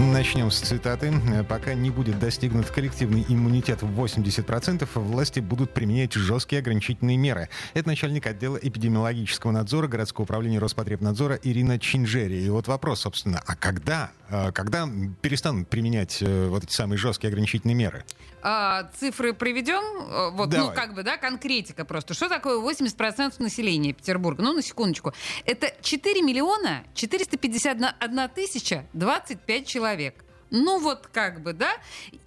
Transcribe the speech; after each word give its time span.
Начнем 0.00 0.50
с 0.50 0.60
цитаты. 0.60 1.12
Пока 1.46 1.74
не 1.74 1.90
будет 1.90 2.18
достигнут 2.18 2.70
коллективный 2.70 3.24
иммунитет 3.28 3.82
в 3.82 4.02
80%, 4.02 4.88
власти 4.94 5.40
будут 5.40 5.74
применять 5.74 6.14
жесткие 6.14 6.60
ограничительные 6.60 7.18
меры. 7.18 7.50
Это 7.74 7.86
начальник 7.86 8.26
отдела 8.26 8.56
эпидемиологического 8.56 9.50
надзора 9.50 9.88
городского 9.88 10.24
управления 10.24 10.58
Роспотребнадзора 10.58 11.38
Ирина 11.42 11.78
Чинжери. 11.78 12.40
И 12.40 12.48
вот 12.48 12.66
вопрос, 12.66 13.00
собственно, 13.00 13.42
а 13.46 13.54
когда, 13.54 14.10
а 14.30 14.52
когда 14.52 14.88
перестанут 15.20 15.68
применять 15.68 16.22
э, 16.22 16.48
вот 16.48 16.64
эти 16.64 16.72
самые 16.72 16.96
жесткие 16.96 17.28
ограничительные 17.28 17.74
меры? 17.74 18.04
А, 18.42 18.90
цифры 18.98 19.34
приведем? 19.34 19.82
Э, 19.82 20.30
вот, 20.30 20.48
Давай. 20.48 20.68
ну, 20.68 20.74
как 20.74 20.94
бы, 20.94 21.02
да, 21.02 21.18
конкретика 21.18 21.84
просто. 21.84 22.14
Что 22.14 22.28
такое 22.28 22.58
80% 22.58 23.34
населения 23.38 23.92
Петербурга? 23.92 24.42
Ну, 24.42 24.54
на 24.54 24.62
секундочку. 24.62 25.12
Это 25.44 25.74
4 25.82 26.22
миллиона 26.22 26.84
451 26.94 28.28
тысяча 28.34 28.86
25 28.94 29.66
человек. 29.66 29.89
Ну 30.50 30.80
вот 30.80 31.06
как 31.06 31.42
бы, 31.42 31.52
да? 31.52 31.72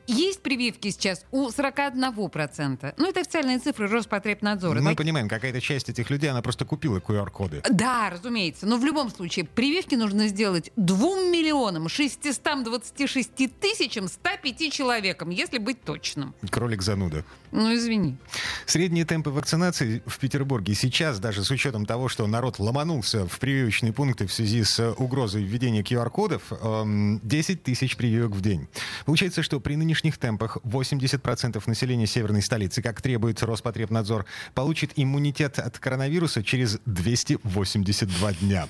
Есть 0.08 0.42
прививки 0.42 0.90
сейчас 0.90 1.26
у 1.32 1.48
41%. 1.50 2.94
Ну, 2.98 3.10
это 3.10 3.22
официальные 3.22 3.60
цифры 3.60 3.88
Роспотребнадзора. 3.88 4.82
Мы 4.82 4.90
Так- 4.92 4.98
понимаем, 4.98 5.30
какая-то 5.30 5.62
часть 5.62 5.90
этих 5.90 6.10
людей, 6.10 6.30
она 6.30 6.42
просто 6.42 6.66
купила 6.66 7.00
QR-коды. 7.00 7.62
Да, 7.70 8.10
разумеется. 8.10 8.66
Но 8.66 8.78
в 8.78 8.86
любом 8.86 9.10
случае, 9.10 9.46
прививки 9.46 9.96
нужно 9.96 10.28
сделать 10.28 10.72
2 10.76 11.30
миллионам 11.32 11.88
626 11.90 13.48
тысячам 13.60 14.08
105 14.08 14.70
человекам, 14.72 15.30
если 15.30 15.58
быть 15.58 15.82
точным. 15.84 16.34
Кролик 16.50 16.82
зануда. 16.82 17.24
Ну, 17.52 17.74
извини. 17.76 18.18
Средние 18.66 19.06
темпы 19.06 19.30
вакцинации 19.30 20.02
в 20.06 20.18
Петербурге 20.20 20.74
сейчас, 20.74 21.20
даже 21.20 21.44
с 21.44 21.52
учетом 21.52 21.86
того, 21.86 22.10
что 22.10 22.26
народ 22.28 22.60
ломанулся 22.60 23.28
в 23.28 23.40
прививочные 23.40 23.94
пункты 23.94 24.28
в 24.28 24.34
связи 24.34 24.64
с 24.64 24.94
угрозой 24.98 25.44
введения 25.44 25.82
QR-кодов, 25.84 26.42
эм, 26.52 27.20
10 27.24 27.64
тысяч 27.64 27.96
прививок 27.96 28.32
в 28.32 28.42
день. 28.42 28.68
Получается, 29.06 29.44
что 29.44 29.60
при 29.60 29.76
нынешних 29.94 30.18
темпах 30.18 30.58
80% 30.64 31.62
населения 31.68 32.08
северной 32.08 32.42
столицы, 32.42 32.82
как 32.82 33.00
требует 33.00 33.44
Роспотребнадзор, 33.44 34.26
получит 34.56 34.94
иммунитет 34.96 35.60
от 35.60 35.78
коронавируса 35.78 36.44
через 36.44 36.80
282 36.88 38.34
дня. 38.34 38.68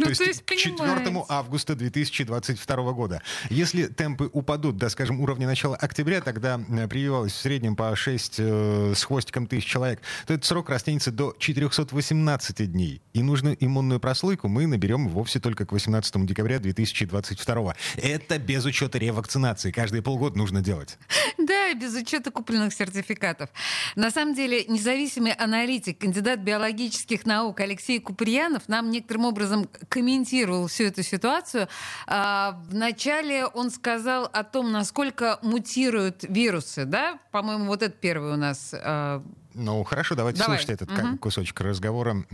Ну, 0.00 0.04
то 0.04 0.10
есть, 0.10 0.20
то 0.20 0.26
есть, 0.26 0.42
к 0.46 0.54
4 0.54 0.76
понимаете. 0.76 1.26
августа 1.28 1.74
2022 1.74 2.92
года. 2.92 3.22
Если 3.50 3.86
темпы 3.86 4.30
упадут 4.32 4.78
до, 4.78 4.88
скажем, 4.88 5.20
уровня 5.20 5.46
начала 5.46 5.76
октября, 5.76 6.22
тогда 6.22 6.58
прививалось 6.88 7.32
в 7.32 7.36
среднем 7.36 7.76
по 7.76 7.94
6 7.94 8.36
э, 8.38 8.92
с 8.96 9.04
хвостиком 9.04 9.46
тысяч 9.46 9.66
человек, 9.66 10.00
то 10.26 10.32
этот 10.32 10.46
срок 10.46 10.70
растянется 10.70 11.12
до 11.12 11.36
418 11.38 12.72
дней. 12.72 13.02
И 13.12 13.22
нужную 13.22 13.58
иммунную 13.60 14.00
прослойку 14.00 14.48
мы 14.48 14.66
наберем 14.66 15.08
вовсе 15.08 15.38
только 15.38 15.66
к 15.66 15.72
18 15.72 16.24
декабря 16.24 16.58
2022. 16.58 17.76
Это 17.96 18.38
без 18.38 18.64
учета 18.64 18.96
ревакцинации. 18.96 19.70
Каждые 19.70 20.02
полгода 20.02 20.38
нужно 20.38 20.62
делать. 20.62 20.98
Да, 21.36 21.74
без 21.74 21.94
учета 21.94 22.30
купленных 22.30 22.72
сертификатов. 22.72 23.50
На 23.96 24.10
самом 24.10 24.34
деле, 24.34 24.64
независимый 24.66 25.32
аналитик, 25.32 25.98
кандидат 25.98 26.40
биологических 26.40 27.26
наук 27.26 27.60
Алексей 27.60 27.98
Куприянов 27.98 28.68
нам 28.68 28.90
некоторым 28.90 29.26
образом 29.26 29.68
комментировал 29.90 30.68
всю 30.68 30.84
эту 30.84 31.02
ситуацию. 31.02 31.68
А, 32.06 32.58
Вначале 32.70 33.44
он 33.46 33.70
сказал 33.70 34.30
о 34.32 34.44
том, 34.44 34.72
насколько 34.72 35.38
мутируют 35.42 36.24
вирусы, 36.26 36.84
да? 36.86 37.18
По-моему, 37.32 37.66
вот 37.66 37.82
это 37.82 37.94
первый 37.94 38.32
у 38.32 38.36
нас 38.36 38.72
а, 38.72 39.22
Ну, 39.52 39.82
хорошо, 39.84 40.14
давайте 40.14 40.38
Давай. 40.38 40.56
слушать 40.58 40.70
этот 40.80 40.88
ка- 40.96 41.18
кусочек 41.20 41.60
разговора. 41.60 42.24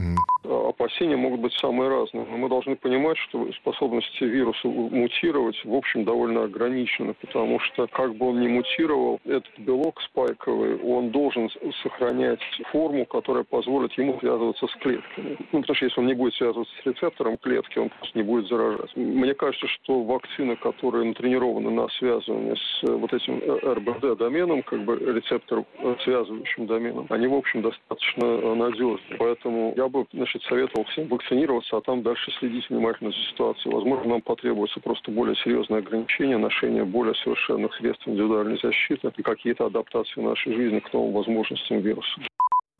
Опасения 0.78 1.16
могут 1.16 1.40
быть 1.40 1.54
самые 1.54 1.88
разные. 1.88 2.26
Но 2.30 2.36
мы 2.36 2.50
должны 2.50 2.76
понимать, 2.76 3.16
что 3.16 3.50
способности 3.52 4.24
вируса 4.24 4.68
мутировать, 4.68 5.56
в 5.64 5.74
общем, 5.74 6.04
довольно 6.04 6.44
ограничены, 6.44 7.14
потому 7.14 7.58
что, 7.60 7.86
как 7.86 8.14
бы 8.14 8.28
он 8.28 8.40
ни 8.42 8.48
мутировал, 8.48 9.18
этот 9.24 9.58
белок 9.58 10.00
спайковый, 10.02 10.78
он 10.82 11.10
должен 11.10 11.50
сохранять 11.82 12.40
форму, 12.72 13.06
которая 13.06 13.44
позволит 13.44 13.92
ему 13.94 14.18
связываться 14.20 14.66
с 14.66 14.74
клетками. 14.76 15.38
Ну, 15.52 15.60
потому 15.62 15.74
что 15.74 15.86
если 15.86 16.00
он 16.00 16.06
не 16.08 16.14
будет 16.14 16.34
связываться 16.34 16.74
с 16.82 16.86
рецептором 16.86 17.38
клетки, 17.38 17.78
он 17.78 17.88
просто 17.88 18.18
не 18.18 18.22
будет 18.22 18.46
заражать. 18.48 18.94
Мне 18.96 19.32
кажется, 19.32 19.66
что 19.68 20.02
вакцины, 20.02 20.56
которые 20.56 21.04
натренированы 21.04 21.70
на 21.70 21.88
связывание 21.88 22.54
с 22.56 22.84
э, 22.84 22.92
вот 22.92 23.14
этим 23.14 23.38
э, 23.38 23.74
РБД-доменом, 23.74 24.62
как 24.62 24.84
бы 24.84 24.96
рецептором, 24.96 25.64
э, 25.78 25.96
связывающим 26.04 26.66
доменом, 26.66 27.06
они, 27.08 27.28
в 27.28 27.34
общем, 27.34 27.62
достаточно 27.62 28.54
надежны. 28.54 29.16
Поэтому 29.18 29.72
я 29.74 29.88
бы, 29.88 30.04
значит, 30.12 30.42
советовал 30.42 30.65
всем 30.84 31.08
вакцинироваться, 31.08 31.76
а 31.76 31.80
там 31.80 32.02
дальше 32.02 32.30
следить 32.38 32.68
внимательно 32.68 33.10
за 33.10 33.18
ситуацией. 33.30 33.74
Возможно, 33.74 34.10
нам 34.10 34.20
потребуется 34.22 34.80
просто 34.80 35.10
более 35.10 35.36
серьезное 35.36 35.78
ограничение, 35.78 36.38
ношение 36.38 36.84
более 36.84 37.14
совершенных 37.16 37.74
средств 37.74 38.06
индивидуальной 38.06 38.58
защиты 38.62 39.12
и 39.16 39.22
какие-то 39.22 39.66
адаптации 39.66 40.20
в 40.20 40.24
нашей 40.24 40.54
жизни 40.54 40.80
к 40.80 40.92
новым 40.92 41.12
возможностям 41.12 41.80
вируса. 41.80 42.20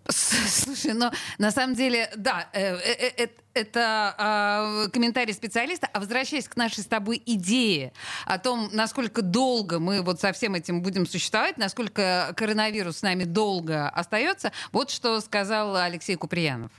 Слушай, 0.09 0.95
но 0.95 1.11
на 1.39 1.51
самом 1.51 1.75
деле, 1.75 2.09
да, 2.17 2.49
э, 2.53 2.77
э, 2.77 3.25
э, 3.25 3.29
это 3.55 4.15
а, 4.19 4.89
комментарий 4.93 5.33
специалиста. 5.33 5.89
А 5.93 6.01
возвращаясь 6.01 6.49
к 6.49 6.57
нашей 6.57 6.83
с 6.83 6.87
тобой 6.87 7.21
идее 7.25 7.93
о 8.25 8.39
том, 8.39 8.69
насколько 8.73 9.23
долго 9.23 9.79
мы 9.79 10.03
вот 10.03 10.21
со 10.21 10.33
всем 10.33 10.55
этим 10.55 10.83
будем 10.83 11.07
существовать, 11.07 11.57
насколько 11.57 12.33
коронавирус 12.37 12.99
с 12.99 13.03
нами 13.03 13.25
долго 13.25 13.89
остается, 13.89 14.53
вот 14.73 14.91
что 14.91 15.21
сказал 15.21 15.75
Алексей 15.77 16.17
Куприянов. 16.17 16.71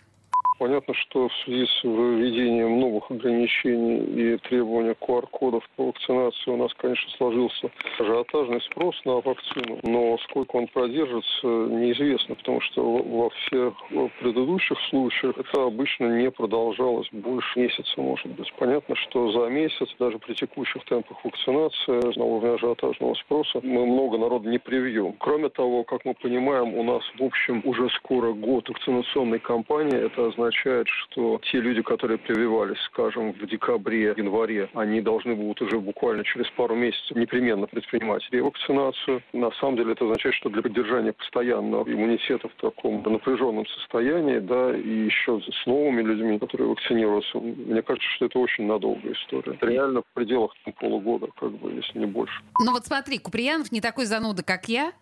Понятно, 0.57 0.93
что 0.95 1.27
в 1.27 1.33
связи 1.43 1.67
с 1.67 1.83
введением 1.83 2.79
новых 2.79 3.11
ограничений 3.11 4.33
и 4.33 4.37
требования 4.37 4.95
QR-кодов 4.99 5.63
по 5.75 5.87
вакцинации 5.87 6.49
у 6.49 6.57
нас, 6.57 6.73
конечно, 6.73 7.11
сложился 7.11 7.69
ажиотажный 7.99 8.61
спрос 8.61 8.95
на 9.05 9.21
вакцину, 9.21 9.79
но 9.83 10.17
сколько 10.29 10.55
он 10.55 10.67
продержится, 10.67 11.45
неизвестно, 11.45 12.33
потому 12.35 12.61
что 12.61 12.81
во 12.83 13.29
всех 13.29 13.73
предыдущих 14.19 14.79
случаях 14.89 15.37
это 15.37 15.63
обычно 15.63 16.17
не 16.19 16.31
продолжалось 16.31 17.07
больше 17.11 17.59
месяца, 17.59 18.01
может 18.01 18.27
быть. 18.27 18.51
Понятно, 18.57 18.95
что 18.95 19.31
за 19.31 19.49
месяц, 19.49 19.87
даже 19.99 20.17
при 20.17 20.33
текущих 20.33 20.83
темпах 20.85 21.23
вакцинации, 21.23 22.17
на 22.17 22.25
уровне 22.25 22.55
ажиотажного 22.55 23.13
спроса, 23.13 23.59
мы 23.61 23.85
много 23.85 24.17
народа 24.17 24.49
не 24.49 24.57
привьем. 24.57 25.13
Кроме 25.19 25.49
того, 25.49 25.83
как 25.83 26.03
мы 26.03 26.15
понимаем, 26.15 26.73
у 26.73 26.83
нас, 26.83 27.03
в 27.19 27.23
общем, 27.23 27.61
уже 27.63 27.89
скоро 27.89 28.33
год 28.33 28.67
вакцинационной 28.69 29.39
кампании. 29.39 30.05
Это 30.05 30.27
означает, 30.27 30.46
что 30.55 31.39
те 31.51 31.59
люди, 31.59 31.81
которые 31.81 32.17
прививались, 32.17 32.79
скажем, 32.91 33.33
в 33.33 33.45
декабре, 33.47 34.13
январе, 34.17 34.69
они 34.73 35.01
должны 35.01 35.35
будут 35.35 35.61
уже 35.61 35.79
буквально 35.79 36.23
через 36.23 36.49
пару 36.51 36.75
месяцев 36.75 37.15
непременно 37.15 37.67
предпринимать 37.67 38.27
ревакцинацию. 38.31 39.23
На 39.33 39.51
самом 39.59 39.77
деле 39.77 39.93
это 39.93 40.05
означает, 40.05 40.35
что 40.35 40.49
для 40.49 40.61
поддержания 40.61 41.13
постоянного 41.13 41.89
иммунитета 41.89 42.47
в 42.47 42.55
таком 42.61 43.01
напряженном 43.03 43.65
состоянии, 43.67 44.39
да, 44.39 44.75
и 44.75 45.05
еще 45.05 45.41
с 45.41 45.65
новыми 45.65 46.01
людьми, 46.01 46.39
которые 46.39 46.69
вакцинируются, 46.69 47.39
мне 47.39 47.81
кажется, 47.81 48.09
что 48.15 48.25
это 48.25 48.39
очень 48.39 48.65
надолгая 48.65 49.13
история. 49.13 49.53
Это 49.53 49.65
реально 49.67 50.01
в 50.01 50.13
пределах 50.13 50.53
там, 50.63 50.73
полугода, 50.73 51.27
как 51.39 51.51
бы, 51.51 51.71
если 51.71 51.99
не 51.99 52.05
больше. 52.05 52.41
Ну 52.59 52.71
вот 52.71 52.85
смотри, 52.85 53.17
Куприянов 53.17 53.71
не 53.71 53.81
такой 53.81 54.05
зануда, 54.05 54.43
как 54.43 54.67
я, 54.67 54.93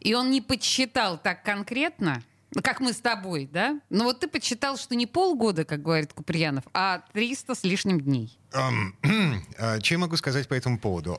и 0.00 0.14
он 0.14 0.30
не 0.30 0.40
подсчитал 0.40 1.18
так 1.22 1.42
конкретно, 1.42 2.22
как 2.62 2.80
мы 2.80 2.92
с 2.92 2.96
тобой, 3.00 3.48
да? 3.52 3.80
Но 3.90 4.04
вот 4.04 4.20
ты 4.20 4.28
подсчитал, 4.28 4.76
что 4.76 4.94
не 4.94 5.06
полгода, 5.06 5.64
как 5.64 5.82
говорит 5.82 6.12
Куприянов, 6.12 6.64
а 6.74 7.02
300 7.12 7.54
с 7.54 7.64
лишним 7.64 8.00
дней. 8.00 8.36
Э, 8.52 8.68
Что 9.82 9.94
я 9.94 9.98
могу 9.98 10.16
сказать 10.16 10.48
по 10.48 10.54
этому 10.54 10.78
поводу? 10.78 11.18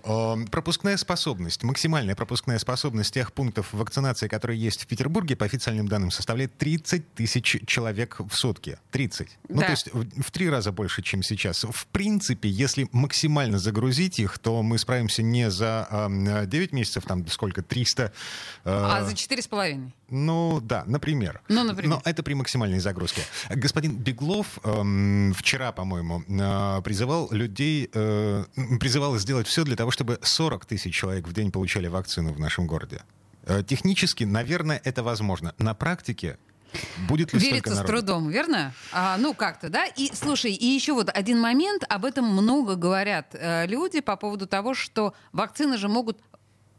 Пропускная 0.52 0.98
способность, 0.98 1.64
максимальная 1.64 2.16
пропускная 2.16 2.60
способность 2.60 3.14
тех 3.14 3.32
пунктов 3.34 3.72
вакцинации, 3.72 4.28
которые 4.28 4.60
есть 4.60 4.84
в 4.84 4.88
Петербурге, 4.88 5.36
по 5.36 5.46
официальным 5.46 5.88
данным, 5.88 6.12
составляет 6.12 6.58
30 6.58 7.14
тысяч 7.14 7.62
человек 7.66 8.18
в 8.20 8.36
сутки. 8.36 8.78
30. 8.92 9.30
Ну, 9.50 9.60
Да. 9.62 9.68
то 9.68 9.72
есть 9.72 9.90
в, 9.94 10.32
три 10.32 10.50
раза 10.50 10.72
больше, 10.72 11.02
чем 11.02 11.24
сейчас. 11.24 11.64
В 11.64 11.88
принципе, 11.88 12.50
если 12.50 12.90
максимально 12.92 13.58
загрузить 13.60 14.20
их, 14.20 14.38
то 14.40 14.62
мы 14.62 14.78
справимся 14.78 15.24
не 15.24 15.50
за 15.50 15.88
эм, 15.90 16.50
9 16.50 16.74
месяцев, 16.74 17.06
там 17.06 17.26
сколько, 17.28 17.62
300... 17.62 18.04
э, 18.04 18.10
А 18.66 19.04
за 19.06 19.16
четыре 19.16 19.42
с 19.42 19.48
половиной. 19.48 19.96
Ну 20.12 20.60
да, 20.62 20.84
например. 20.86 21.42
Ну, 21.48 21.64
например. 21.64 21.98
Но 21.98 22.02
это 22.06 22.22
при 22.22 22.34
максимальной 22.34 22.80
загрузке. 22.80 23.22
Господин 23.50 23.96
Беглов 23.96 24.60
эм, 24.64 25.34
вчера, 25.34 25.72
по-моему, 25.72 26.24
э, 26.28 26.82
призывал 26.84 27.30
людей, 27.32 27.90
э, 27.94 28.44
призывал 28.80 29.18
сделать 29.18 29.48
все 29.48 29.64
для 29.64 29.76
того, 29.76 29.90
чтобы 29.92 30.20
40 30.22 30.66
тысяч 30.66 30.94
человек 30.94 31.28
в 31.28 31.34
день 31.34 31.52
получали 31.52 31.88
вакцину 31.88 32.34
в 32.34 32.40
нашем 32.40 32.68
городе. 32.68 33.02
Э, 33.46 33.64
технически, 33.64 34.26
наверное, 34.26 34.82
это 34.84 35.02
возможно. 35.02 35.56
На 35.58 35.74
практике 35.74 36.38
Будет 37.08 37.34
ли 37.34 37.40
Верится 37.40 37.76
с 37.76 37.86
трудом, 37.86 38.30
верно? 38.30 38.74
А, 38.92 39.18
ну, 39.18 39.34
как-то, 39.34 39.70
да? 39.70 39.86
И, 39.86 40.12
слушай, 40.14 40.54
и 40.54 40.66
еще 40.66 40.94
вот 40.94 41.10
один 41.10 41.40
момент, 41.40 41.84
об 41.90 42.06
этом 42.06 42.26
много 42.26 42.76
говорят 42.76 43.28
э, 43.34 43.68
люди 43.68 44.00
по 44.00 44.16
поводу 44.16 44.48
того, 44.48 44.74
что 44.74 45.14
вакцины 45.34 45.78
же 45.78 45.88
могут 45.88 46.20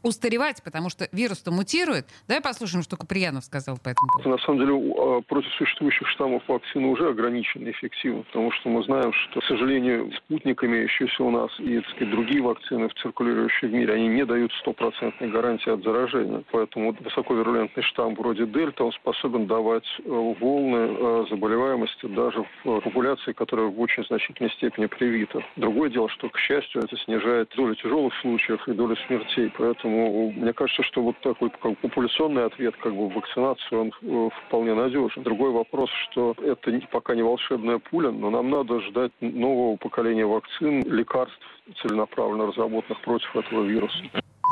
устаревать, 0.03 0.61
потому 0.63 0.89
что 0.89 1.07
вирус-то 1.11 1.51
мутирует. 1.51 2.05
Давай 2.27 2.41
послушаем, 2.41 2.83
что 2.83 2.97
Куприянов 2.97 3.45
сказал 3.45 3.77
по 3.77 3.89
этому 3.89 4.07
поводу. 4.11 4.29
На 4.29 4.37
самом 4.39 4.59
деле, 4.59 4.73
а, 4.73 5.21
против 5.21 5.51
существующих 5.53 6.07
штаммов 6.09 6.43
вакцины 6.47 6.87
уже 6.87 7.09
ограничены 7.09 7.71
эффективно, 7.71 8.23
потому 8.23 8.51
что 8.51 8.69
мы 8.69 8.83
знаем, 8.83 9.13
что, 9.13 9.39
к 9.39 9.45
сожалению, 9.45 10.11
спутниками 10.17 10.77
еще 10.77 11.07
у 11.23 11.31
нас 11.31 11.51
и 11.59 11.79
так 11.79 11.89
сказать, 11.91 12.11
другие 12.11 12.41
вакцины, 12.41 12.89
циркулирующие 13.01 13.69
в 13.69 13.73
мире, 13.73 13.93
они 13.93 14.07
не 14.07 14.25
дают 14.25 14.51
стопроцентной 14.59 15.29
гарантии 15.29 15.69
от 15.69 15.83
заражения. 15.83 16.43
Поэтому 16.51 16.95
высоковирулентный 16.99 17.83
штамм 17.83 18.15
вроде 18.15 18.45
дельта, 18.45 18.83
он 18.83 18.91
способен 18.93 19.47
давать 19.47 19.85
э, 19.99 20.09
волны 20.09 20.77
э, 20.77 21.25
заболеваемости 21.29 22.07
даже 22.07 22.45
в 22.63 22.79
популяции, 22.81 23.31
которая 23.33 23.67
в 23.67 23.79
очень 23.79 24.03
значительной 24.05 24.51
степени 24.51 24.87
привита. 24.87 25.43
Другое 25.55 25.89
дело, 25.89 26.09
что, 26.09 26.29
к 26.29 26.37
счастью, 26.37 26.81
это 26.83 26.97
снижает 26.97 27.49
долю 27.55 27.75
тяжелых 27.75 28.13
случаев 28.21 28.67
и 28.67 28.73
долю 28.73 28.95
смертей. 29.07 29.51
Поэтому 29.57 29.92
Поэтому 29.93 30.31
мне 30.31 30.53
кажется, 30.53 30.83
что 30.83 31.01
вот 31.01 31.17
такой 31.19 31.51
как, 31.51 31.77
популяционный 31.77 32.45
ответ, 32.45 32.75
как 32.77 32.95
бы 32.95 33.09
вакцинацию, 33.09 33.81
он 33.81 33.91
э, 34.01 34.29
вполне 34.47 34.73
надежен. 34.73 35.23
Другой 35.23 35.51
вопрос, 35.51 35.89
что 36.09 36.35
это 36.43 36.71
пока 36.91 37.15
не 37.15 37.21
волшебная 37.21 37.77
пуля, 37.77 38.11
но 38.11 38.29
нам 38.29 38.49
надо 38.49 38.81
ждать 38.81 39.11
нового 39.21 39.77
поколения 39.77 40.25
вакцин, 40.25 40.83
лекарств 40.83 41.39
целенаправленно 41.81 42.47
разработанных 42.47 43.01
против 43.01 43.35
этого 43.35 43.63
вируса. 43.63 44.03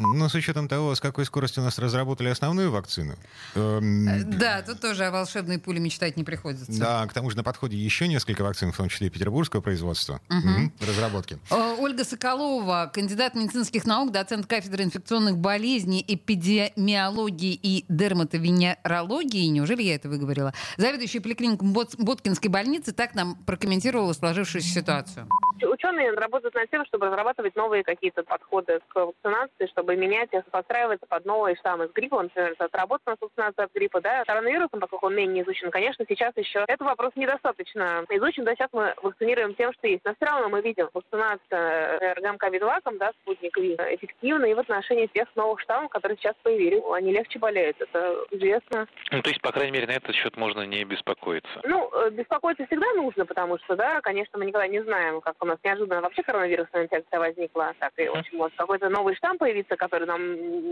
Но 0.01 0.29
с 0.29 0.35
учетом 0.35 0.67
того, 0.67 0.95
с 0.95 0.99
какой 0.99 1.25
скоростью 1.25 1.63
у 1.63 1.65
нас 1.65 1.77
разработали 1.79 2.29
основную 2.29 2.71
вакцину. 2.71 3.15
Эм... 3.55 4.07
Э, 4.07 4.23
да, 4.23 4.61
тут 4.61 4.81
тоже 4.81 5.05
о 5.05 5.11
волшебной 5.11 5.59
пуле 5.59 5.79
мечтать 5.79 6.17
не 6.17 6.23
приходится. 6.23 6.71
Да, 6.79 7.05
к 7.07 7.13
тому 7.13 7.29
же 7.29 7.37
на 7.37 7.43
подходе 7.43 7.77
еще 7.77 8.07
несколько 8.07 8.43
вакцин, 8.43 8.71
в 8.71 8.77
том 8.77 8.89
числе 8.89 9.07
и 9.07 9.09
петербургского 9.09 9.61
производства. 9.61 10.21
Угу. 10.29 10.37
Угу, 10.37 10.71
разработки. 10.87 11.39
Э, 11.49 11.75
Ольга 11.79 12.03
Соколова, 12.03 12.91
кандидат 12.93 13.35
медицинских 13.35 13.85
наук, 13.85 14.11
доцент 14.11 14.45
кафедры 14.47 14.83
инфекционных 14.83 15.37
болезней, 15.37 16.03
эпидемиологии 16.07 17.59
и 17.61 17.85
дерматовенерологии. 17.89 19.45
Неужели 19.47 19.83
я 19.83 19.95
это 19.95 20.09
выговорила? 20.09 20.53
Заведующий 20.77 21.19
поликлиникой 21.19 21.67
Боткинской 21.69 22.49
больницы 22.49 22.91
так 22.91 23.15
нам 23.15 23.35
прокомментировала 23.35 24.13
сложившуюся 24.13 24.67
ситуацию. 24.67 25.27
Ученые 25.63 26.11
работают 26.11 26.55
над 26.55 26.69
тем, 26.69 26.85
чтобы 26.85 27.07
разрабатывать 27.07 27.55
новые 27.55 27.83
какие-то 27.83 28.23
подходы 28.23 28.79
к 28.87 28.95
вакцинации, 28.95 29.67
чтобы 29.67 29.95
менять 29.95 30.29
и 30.33 30.41
подстраиваться 30.49 31.05
под 31.07 31.25
новые 31.25 31.55
штаммы 31.55 31.87
с 31.87 31.91
гриппом. 31.91 32.23
Например, 32.23 32.55
отработана 32.59 33.15
вакцинация 33.19 33.65
от 33.65 33.73
гриппа, 33.73 34.01
да, 34.01 34.23
коронавирусом, 34.25 34.79
поскольку 34.79 35.07
он 35.07 35.15
менее 35.15 35.43
изучен, 35.43 35.71
конечно, 35.71 36.05
сейчас 36.07 36.35
еще 36.37 36.63
этот 36.67 36.81
вопрос 36.81 37.11
недостаточно 37.15 38.05
изучен, 38.09 38.43
да, 38.43 38.55
сейчас 38.55 38.69
мы 38.73 38.93
вакцинируем 39.01 39.55
тем, 39.55 39.73
что 39.73 39.87
есть. 39.87 40.03
Но 40.05 40.13
все 40.15 40.25
равно 40.25 40.49
мы 40.49 40.61
видим, 40.61 40.89
вакцинация 40.93 42.13
РГМ 42.15 42.37
ковид-лаком, 42.37 42.97
да, 42.97 43.11
спутник 43.21 43.55
Ви, 43.57 43.75
эффективна 43.75 44.45
и 44.45 44.53
в 44.53 44.59
отношении 44.59 45.07
тех 45.07 45.27
новых 45.35 45.59
штаммов, 45.61 45.91
которые 45.91 46.17
сейчас 46.17 46.35
появились. 46.43 46.83
Они 46.93 47.11
легче 47.11 47.39
болеют, 47.39 47.79
это 47.79 48.25
известно. 48.31 48.87
Ну, 49.11 49.21
то 49.21 49.29
есть, 49.29 49.41
по 49.41 49.51
крайней 49.51 49.71
мере, 49.71 49.87
на 49.87 49.91
этот 49.91 50.15
счет 50.15 50.37
можно 50.37 50.61
не 50.61 50.83
беспокоиться? 50.83 51.61
Ну, 51.63 51.89
э, 51.93 52.09
беспокоиться 52.11 52.65
всегда 52.65 52.91
нужно, 52.93 53.25
потому 53.25 53.57
что, 53.59 53.75
да, 53.75 54.01
конечно, 54.01 54.37
мы 54.37 54.45
никогда 54.45 54.67
не 54.67 54.81
знаем, 54.83 55.21
как 55.21 55.35
у 55.41 55.45
нас 55.51 55.59
неожиданно 55.63 56.01
вообще 56.01 56.23
коронавирусная 56.23 56.83
инфекция 56.83 57.19
возникла, 57.19 57.73
так 57.79 57.93
и 57.97 58.07
очень 58.07 58.37
может 58.37 58.57
какой-то 58.57 58.89
новый 58.89 59.15
штамм 59.15 59.37
появиться, 59.37 59.75
которые 59.75 60.07
нам 60.07 60.21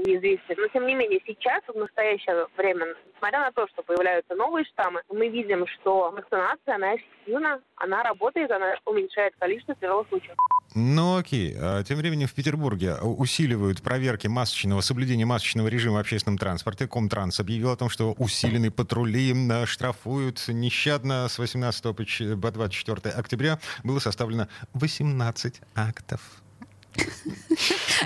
неизвестны. 0.04 0.56
Но, 0.58 0.68
тем 0.68 0.88
не 0.88 0.96
менее, 0.96 1.22
сейчас, 1.26 1.62
в 1.68 1.76
настоящее 1.76 2.48
время, 2.58 2.96
несмотря 3.14 3.40
на 3.40 3.52
то, 3.52 3.68
что 3.68 3.84
появляются 3.84 4.36
новые 4.36 4.66
штаммы, 4.66 5.02
мы 5.10 5.28
видим, 5.28 5.68
что 5.68 6.12
вакцинация, 6.12 6.76
она 6.76 6.96
эффективна, 6.96 7.62
она 7.76 8.04
работает, 8.04 8.52
она 8.52 8.76
уменьшает 8.86 9.34
количество 9.38 9.76
тяжелых 9.76 10.08
случаев. 10.10 10.36
Ну 10.76 11.18
окей. 11.18 11.56
А 11.58 11.84
тем 11.84 11.98
временем 11.98 12.28
в 12.28 12.34
Петербурге 12.34 12.96
усиливают 12.96 13.82
проверки 13.82 14.28
масочного, 14.28 14.82
соблюдения 14.82 15.26
масочного 15.26 15.68
режима 15.68 15.98
в 15.98 16.00
общественном 16.00 16.38
транспорте. 16.38 16.88
Комтранс 16.88 17.40
объявил 17.40 17.72
о 17.72 17.76
том, 17.76 17.90
что 17.90 18.14
усиленные 18.14 18.72
патрули 18.72 19.34
штрафуют 19.66 20.44
нещадно. 20.48 21.28
С 21.28 21.40
18 21.40 21.84
по 22.40 22.52
24 22.52 23.14
октября 23.16 23.60
было 23.84 24.00
составлено 24.00 24.48
18 24.74 25.62
актов. 25.76 26.22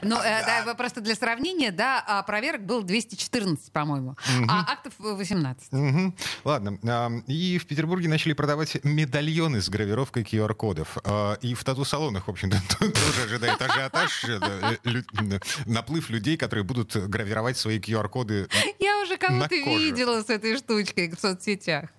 Ну, 0.04 0.18
э, 0.20 0.64
да, 0.66 0.74
просто 0.76 1.02
для 1.02 1.16
сравнения, 1.16 1.72
да, 1.72 2.04
а 2.06 2.24
проверок 2.24 2.66
было 2.66 2.84
214, 2.84 3.72
по-моему, 3.72 4.16
а 4.48 4.72
актов 4.72 4.94
18. 4.98 6.14
Ладно. 6.44 7.24
И 7.28 7.58
в 7.58 7.66
Петербурге 7.66 8.10
начали 8.10 8.34
продавать 8.34 8.84
медальоны 8.84 9.62
с 9.62 9.70
гравировкой 9.70 10.24
QR-кодов. 10.24 10.98
А, 11.04 11.34
и 11.42 11.54
в 11.54 11.64
тату-салонах, 11.64 12.28
в 12.28 12.32
общем-то, 12.32 12.62
тоже 12.80 13.24
ожидает 13.26 13.62
ажиотаж, 13.62 14.26
э, 14.26 15.40
наплыв 15.66 16.10
людей, 16.10 16.38
которые 16.38 16.64
будут 16.64 16.96
гравировать 16.96 17.58
свои 17.58 17.80
QR-коды 17.80 18.48
Я 18.80 19.02
уже 19.02 19.18
кого-то 19.18 19.56
видела 19.56 20.22
с 20.22 20.30
этой 20.30 20.58
штучкой 20.58 21.10
в 21.10 21.20
соцсетях. 21.20 21.90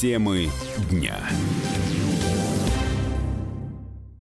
Темы 0.00 0.50
дня. 0.90 1.18